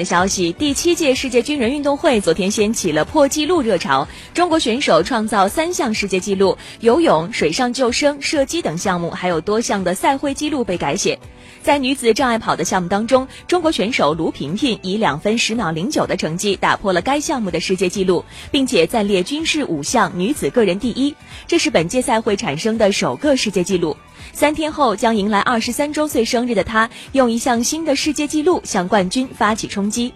[0.00, 11.18] 的消息，第七届世界军人运动会昨天掀起了破纪录热潮，中国选手创造三项世界纪录，游泳、水上救生、射击等项目，还有多项的赛会纪录被改写。
[11.62, 21.14] 在女子障碍跑的项目当中，中国选手卢萍萍以两分十秒零九的成绩打破了该项目的世界纪录，并且暂列军事五项女子个人第一，
[21.46, 23.94] 这是本届赛会产生的首个世界纪录。
[24.32, 30.12] 三天后将迎来二十三周岁生日的他，用一项新的世界纪录向冠军发起冲击。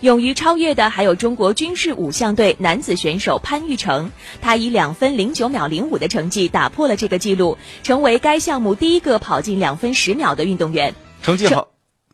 [0.00, 4.10] 勇于超越的还有中国军事五项队男子选手潘玉成，
[4.40, 10.94] 他以两分零九秒零五的成绩打破了这个纪录，成为该项目第一个跑进两分十秒的运动员。
[11.22, 11.68] 成绩好，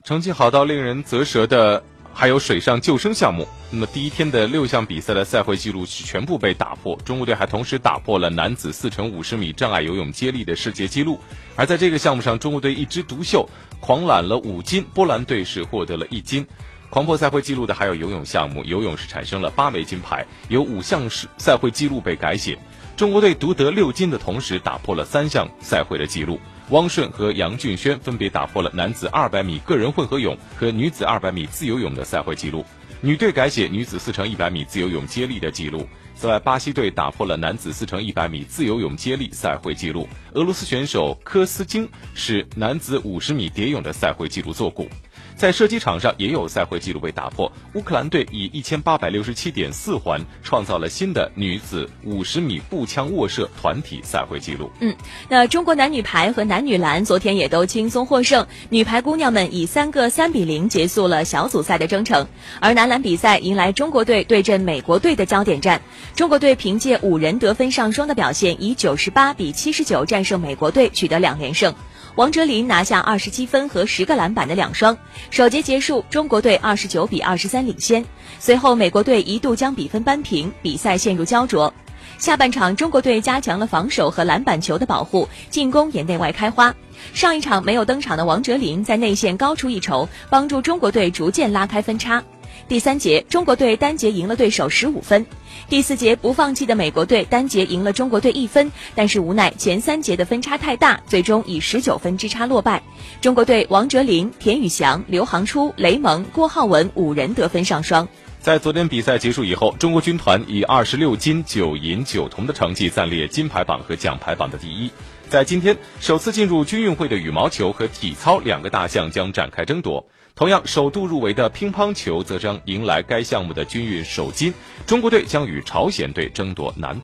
[0.04, 1.82] 成绩好到令人啧舌的
[2.18, 3.46] 还有水上救生项目。
[3.70, 11.20] 那么第一天的六项比赛的赛会纪录全部被打破，中国队还同时打破了男子四乘五十米障碍游泳接力的世界纪录。
[11.54, 16.44] 而在这个项目上，中国队一枝独秀，狂揽了五金，波兰队是获得了一金。
[16.90, 22.58] 狂破赛会纪录的还有游泳项目，游泳是产生了八枚金牌，有五项是赛会纪录被改写。
[22.96, 26.40] 中国队独得六金的同时，打破了三项赛会的纪录。
[26.70, 32.62] 汪顺和杨俊轩分别打破了男子二百米个人混合泳和女子二百米自由泳的赛会纪录。
[33.00, 35.88] 女队改写女子四乘一百米自由泳接力的纪录。
[36.14, 40.06] 此外，巴西队打破了男子四乘一百米自由泳接力赛会纪录。
[40.34, 44.90] 俄罗斯选手科斯金是男子五十米蝶泳的赛会纪录作古。
[45.38, 54.68] 在射击场上也有赛会纪录被打破，乌克兰队以一千八百六十七点四环创造了新的女子五十米步枪卧射团体赛会纪录。
[54.80, 54.92] 嗯，
[55.28, 62.26] 那中国男女排和男女篮昨天也都轻松获胜，女排姑娘们以三个三比零结束了小组赛的征程，
[62.60, 65.80] 而男篮比赛迎来中国队对阵美国队的焦点战，
[66.16, 71.72] 中国队凭借五人得分上双的表现，以九十八比七十九战胜美国队，取得两连胜。
[72.18, 74.96] 王哲林拿下二十七分和十个篮板的两双。
[75.30, 78.04] 首节结束，中国队二十九比二十三领先。
[78.40, 81.72] 随后，美国队一度将比分扳平，比赛陷入焦灼。
[82.18, 86.74] 下半场，中国队加强了防守和篮板球的保护，进攻也内外开花。
[87.14, 92.20] 上一场没有登场的王哲林在内线高出一筹，帮助中国队逐渐拉开分差。
[92.68, 95.24] 第三节，中国队单节赢了对手十五分。
[95.68, 102.82] 第四节，不放弃的美国队单节赢了中国队一分，但是无奈前三节的分差太大，最终以十九分之差落败。
[103.20, 108.06] 中国队王哲林、田宇翔、刘航初、雷蒙、郭浩文五人得分上双。
[108.40, 114.90] 在昨天比赛结束以后，中国军团以二十六金九银九铜的成绩暂列金牌榜和奖牌榜的第一。
[115.28, 120.08] 在今天，首次进入军运会的羽毛球和体操两个大项将展开争夺。
[120.34, 124.54] 同样首度入围的乒乓球则将迎来该项目的军运首金，
[124.86, 126.96] 中国队将与朝鲜队争夺男。